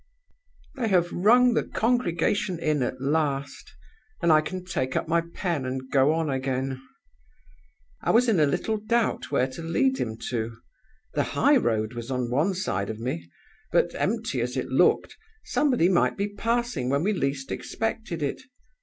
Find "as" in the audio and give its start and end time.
14.41-14.57